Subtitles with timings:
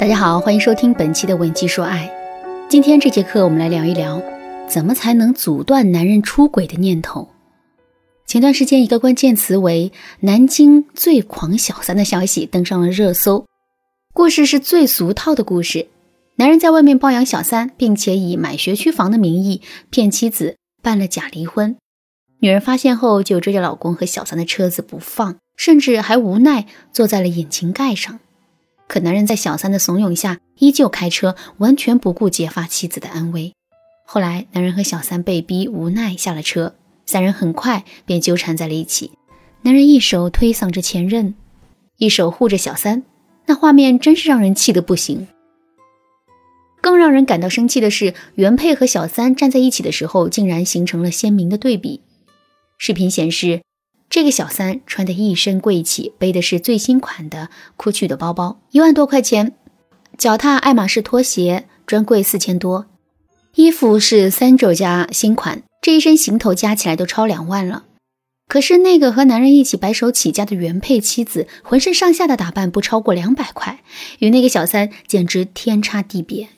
[0.00, 2.10] 大家好，欢迎收听本期的《文姬说爱》。
[2.70, 4.22] 今天这节课，我们来聊一聊，
[4.66, 7.28] 怎么才能阻断男人出轨的念头。
[8.26, 13.44] 前段时间，一个关键词为“南京最狂小三”的消息登上了热搜。
[14.14, 15.88] 故事是最俗套的故事：
[16.36, 21.76] 男人在外面包养小三，并且以买学区房的名义骗妻子办了假离婚。
[22.38, 28.18] 女人发现后，就追着老公和小三的车子不放，甚至还无奈坐在了引擎盖上。
[28.90, 33.54] 可男人在小三的怂恿下，依旧开车，完全不顾结发妻子的安危。
[34.04, 36.74] 后来，男人和小三被逼无奈下了车，
[37.06, 39.12] 三人很快便纠缠在了一起。
[39.62, 41.36] 男人一手推搡着前任，
[41.98, 43.04] 一手护着小三，
[43.46, 45.28] 那画面真是让人气得不行。
[46.80, 52.00] 更让人感到生气的是，原配和小三站在一起的时候，竟然形成了鲜明的对比。
[52.76, 53.60] 视频显示。
[54.10, 59.52] 这个小三穿的一身贵气，背的是最新款的 GUCCI 的包包，一万多块钱；
[60.18, 62.86] 脚踏爱马仕拖鞋，专柜四千多；
[63.54, 67.84] 衣服是三轴加新款，这一身行头加起来都超两万了。
[68.48, 73.80] 可是那个和男人一起白手起家的原配妻子，浑身上下的打扮不超过两百块，
[74.18, 76.48] 与那个小三简直天差地别。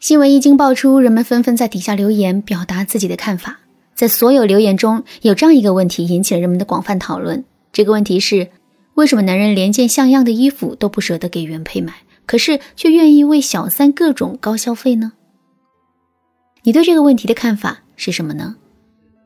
[0.00, 3.60] 新闻一经爆出，人们纷纷在底下留言，表达自己的看法。
[3.94, 7.44] 在所有留言中有这样一个问题引起了人们的广泛讨论。
[7.72, 8.50] 这个问题是：
[8.94, 11.94] 为什么男人连件像样的衣服都不舍得给原配买，
[12.26, 15.12] 可是却愿意为小三各种高消费呢？
[16.62, 18.56] 你对这个问题的看法是什么呢？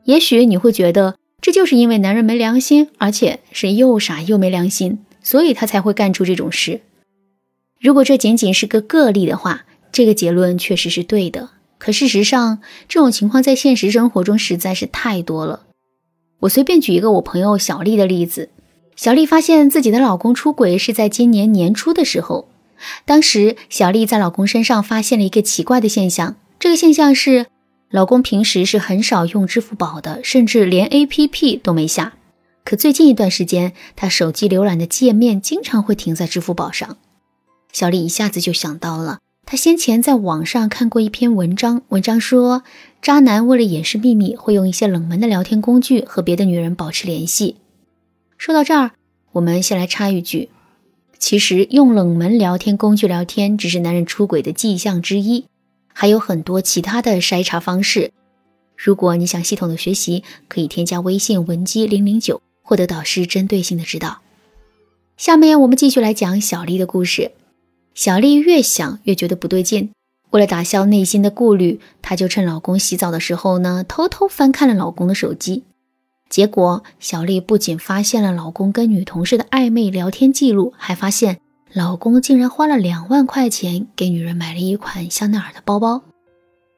[0.05, 6.81] 也许你会觉得这就是因为男人没良心，而且是又傻又没良心，所以他才会干出这种事。
[7.79, 11.49] 如果这仅仅是个个例的话，这个结论确实是对的。
[11.79, 15.61] 可事实上，这种情况在现实生活中实在是太多了。
[16.41, 18.49] 我随便举一个我朋友小丽的例子：
[18.95, 22.47] 小丽发现自己的老公出轨是在今年年初的时候。
[23.05, 27.47] 当时，小丽在老公身上发现了一个奇怪的现象，这个现象是，
[27.89, 32.13] 老公平时是很少用支付宝的，甚至连 APP 都没下。
[32.63, 36.97] 可最近一段时间，他手机浏览的界面经常会停在支付宝上。
[37.71, 39.19] 小丽一下子就想到了。
[39.51, 42.61] 他先前在网上看过一篇文章，文章说，
[43.01, 47.55] 渣男为了掩饰秘密，会用一些冷门的聊天工具和别的女人保持联系。
[48.37, 48.91] 说到这儿，
[49.31, 50.49] 我们先来插一句，
[51.17, 55.45] 其实用冷门聊天工具聊天只是男人出轨的迹象之一，
[55.91, 58.11] 还有很多其他的筛查方式。
[58.77, 64.19] 如果你想系统的学习，可以添加微信文姬零零九，获得导师针对性的指导。
[65.17, 67.31] 下面我们继续来讲小丽的故事。
[67.99, 69.91] 小丽越想越觉得不对劲，
[70.29, 75.65] 为了打消内心的顾虑，她就趁老公洗澡的时候呢，偷偷翻看了老公的手机。
[76.29, 81.41] 结果，小丽不仅发现了老公跟女同事的暧昧聊天记录，还发现
[81.73, 86.01] 老公竟然花了两万块钱给女人买了一款香奈儿的包包。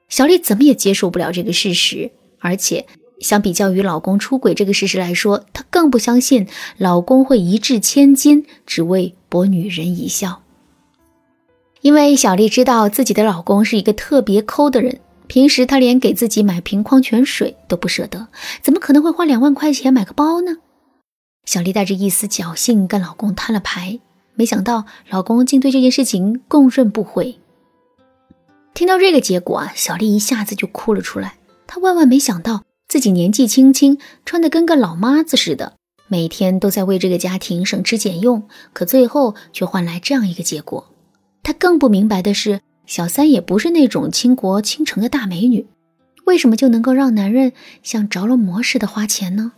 [0.09, 2.09] 小丽怎么也接受不了这个事实，
[2.39, 2.87] 而且
[3.19, 6.47] 相比较于老公出轨这个事实来说，她更不相信
[6.79, 10.41] 老公会一掷千金只为博女人一笑。
[11.81, 18.27] 因为小丽知道自己的老公是一个特别抠的人，平时他连给自己买瓶矿泉水都不舍得，
[18.61, 20.57] 怎么可能会花两万块钱买个包呢？
[21.45, 23.99] 小丽带着一丝侥幸跟老公摊了牌，
[24.35, 27.39] 没想到老公竟对这件事情供认不讳。
[28.75, 31.37] 听到这个结果啊，小丽一下子就哭了出来。
[31.65, 35.73] 她万万没想到自己年纪轻轻，穿的跟个老妈子似的，
[36.07, 40.90] 每天都在为这个家庭省吃俭用，可最后却换来这样一个结果。
[41.43, 45.65] 他更不明白的是，小三也不是那种倾国倾城的大美女，
[46.25, 49.53] 为什么就能够让男人像着了魔似的花钱呢？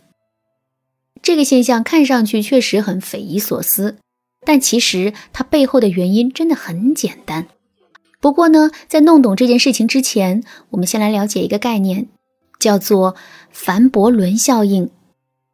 [1.22, 3.96] 这个现象看上去确实很匪夷所思，
[4.44, 7.46] 但其实它背后的原因真的很简单。
[8.20, 12.08] 不过呢，在弄懂这件事情之前，我们先来了解一个概念，
[12.58, 13.14] 叫做
[13.50, 14.90] 凡伯伦效应。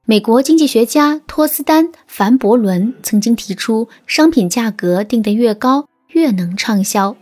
[0.07, 5.90] 美国经济学家托斯丹·凡伯伦曾经提出，商品价格定得越高。
[6.13, 7.17] 越能畅销，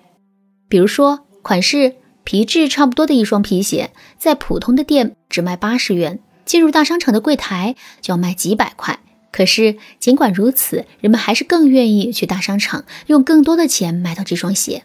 [0.68, 1.94] 比如说款式
[2.24, 8.98] 皮质差不多的一双皮鞋，在普通的店只卖八十元，进入大商场的柜台就要卖几百块。
[9.30, 14.84] 可是尽管如此，人们还是更愿意去大商场，用更多的钱买到这双鞋。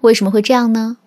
[0.00, 0.98] 为什么会这样呢？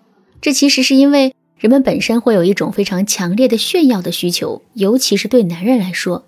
[0.42, 6.26] 这其实是因为人们本身会有一种非常强烈的炫耀的需求，尤其是对男人来说，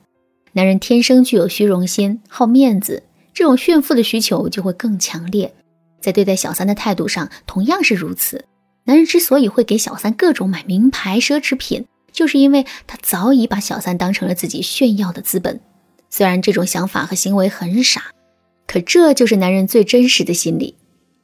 [0.53, 5.53] 男人天生具有虚荣心，好面子，这种炫富的需求就会更强烈。
[6.07, 8.45] 在对待小三的态度上，同样是如此。
[8.85, 15.59] 男人之所以会给小三各种买名牌奢侈品，就是因为他早已把小三当成了自己炫耀的资本。
[16.09, 18.03] 虽然这种想法和行为很傻，
[18.67, 20.75] 可这就是男人最真实的心理。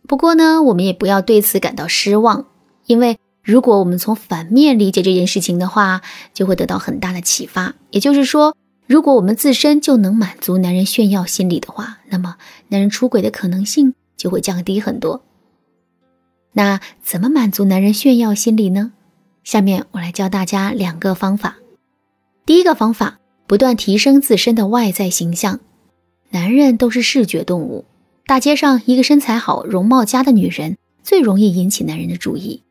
[0.06, 2.48] 不过呢，我们也不要对此感到失望，
[2.86, 6.02] 因为如果我们从反面理解这件事情的话，
[6.34, 7.74] 就会得到很大的启发。
[7.92, 8.54] 也就是说，
[8.86, 12.36] 如果我们自身就能满足男人炫耀心理的话，那么
[12.68, 15.22] 男人出轨的可能性就会降低很多。
[16.54, 18.94] 那怎么满足男人炫耀心理呢？
[19.44, 21.58] 下面我来教大家两个方法。
[22.46, 25.60] 第一个方法，不断提升自身的外在形象。
[26.30, 27.84] 男人都是视觉动物，
[28.26, 32.62] 大街上一个身材好、容貌佳的女人最容易引起男人的注意；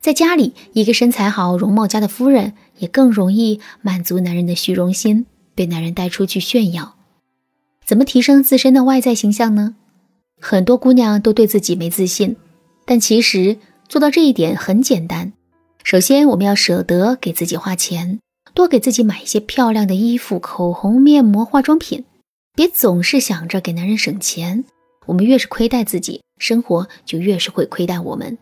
[0.00, 6.94] 在家里，一个身材好、容貌佳的夫人也更容易满足男人的虚荣心，被男人带出去炫耀。
[7.84, 9.74] 怎么提升自身的外在形象呢？
[10.40, 12.36] 很多姑娘都对自己没自信，
[12.84, 13.56] 但其实
[13.88, 15.32] 做到这一点很简单。
[15.82, 18.20] 首先，我们要舍得给自己花钱，
[18.54, 22.04] 多给自己买一些漂亮的衣服、口红、面膜、化妆品，
[22.54, 24.64] 别总是想着给男人省钱。
[25.06, 28.36] 我们越是亏待自己，生活就越是会亏待我们。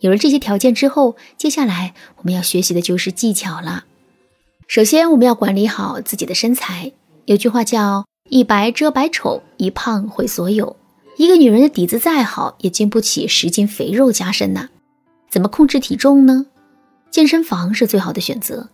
[0.00, 3.84] 有了这些条件之后，接下来我们要学习的就是技巧了。
[4.66, 6.92] 首先，我们要管理好自己的身材。
[7.26, 10.76] 有句话叫“一白遮百丑，一胖毁所有”。
[11.20, 14.70] 一个女人的底子再好，也经不起十斤肥肉加身呐。
[15.28, 16.46] 怎么控制体重呢？
[17.10, 18.70] 健身房是最好的选择。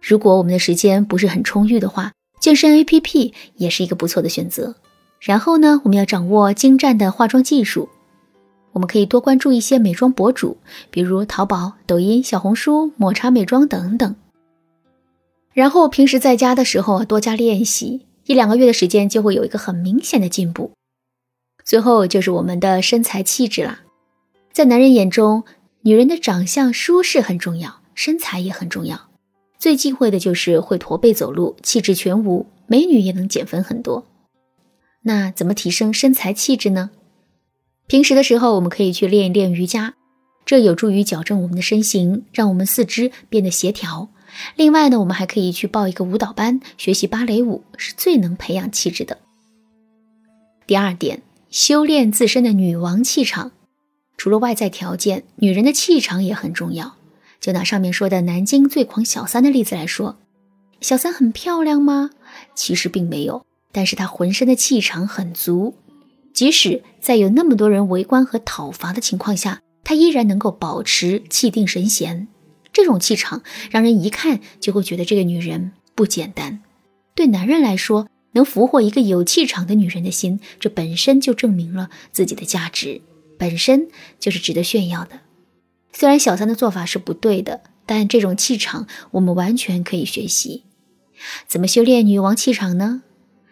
[0.00, 4.76] 如果我们的时间不是很充裕的话，健身 APP 也是一个不错的选择。
[5.18, 7.88] 然后呢，我们要掌握精湛的化妆技术。
[8.70, 10.56] 我们可以多关注一些美妆博主，
[10.92, 14.14] 比如淘宝、抖音、小红书、抹茶美妆等等。
[15.52, 20.70] 然后平时在家的时候多加练习，一两个月的时间就会有一个很明显的进步。
[21.68, 23.80] 最后就是我们的身材气质啦，
[24.52, 25.44] 在男人眼中。
[25.82, 29.08] 女人的长相舒适很重要，身材也很重要。
[29.58, 32.46] 最忌讳的就是会驼背走路，气质全无。
[32.66, 34.06] 美女也能减分很多。
[35.02, 36.90] 那怎么提升身材气质呢？
[37.86, 39.94] 平时的时候，我们可以去练一练瑜伽，
[40.44, 44.08] 这有助于矫正我们的身形，让我们四肢变得协调。
[44.56, 49.18] 另外呢，我们还可以去报一个舞蹈班，学习芭蕾舞，是最能培养气质的。
[50.66, 53.52] 第二点，修炼自身的女王气场。
[54.16, 56.96] 除了外在条件，女人的气场也很重要。
[57.40, 60.16] 就拿上面说的南京最狂小三的例子来说，
[60.80, 62.10] 小三很漂亮吗？
[62.54, 65.74] 其实并没有，但是她浑身的气场很足，
[66.34, 72.26] 即使在有那么多人围观和讨伐的情况下，她依然能够保持气定神闲。
[72.72, 76.60] 这种气场让人一看就会觉得这个女人不简单。
[77.14, 78.08] 对男人来说，
[78.38, 83.02] 能俘获一个有气场的女人的心，这本身就证明了自己的价值。
[83.36, 83.88] 本身
[84.18, 85.20] 就是值得炫耀的。
[85.92, 90.62] 虽然小三的做法是不对的，但这种气场我们完全可以学习。
[91.48, 93.02] 怎么修炼女王气场呢？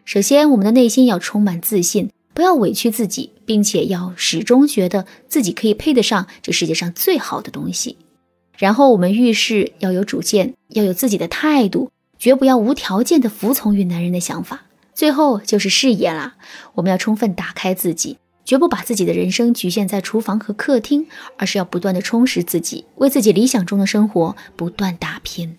[0.05, 7.97] 首先，我们的内心要充满自信，不要委屈自己，并且要始终觉得自己可以配得上这世界上最好的东西。
[8.57, 14.66] 然后，我们遇事要有主见，要有自己的态度，绝不要无条件的服从于男人的想法。
[14.97, 16.37] 最后就是事业啦，
[16.77, 18.17] 我们要充分打开自己。
[18.47, 21.07] 绝不把自己的人生局限在厨房和客厅，
[21.37, 25.59] 而是要不断的充实自己，为自己理想中的生活不断打拼。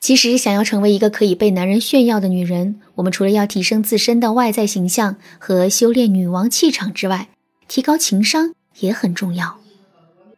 [0.00, 7.28] 其实，想要成为一个可以被男人炫耀的女人，我们除了要提升自身的外在形象和修炼女王气场之外，
[7.68, 9.58] 提高情商也很重要。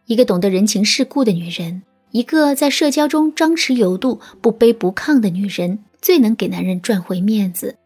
[0.07, 7.76] 一个懂得人情世故的女人，一个在社交中张弛有度、不卑不亢的女人，最能给男人赚回面子。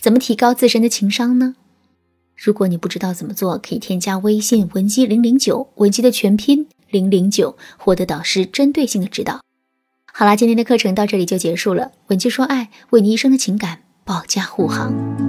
[0.00, 1.54] 怎么提高自身的情商呢？
[2.36, 9.40] 如果你不知道怎么做，可以添加微信文姬零零九，文姬的全拼零零九，获得导师针对性的指导。
[10.12, 11.90] 好啦，今天的课程到这里就结束了。
[12.06, 15.27] 文姬说爱，为你一生的情感保驾护航。